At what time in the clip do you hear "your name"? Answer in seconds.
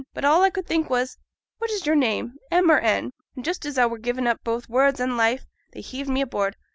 1.85-2.37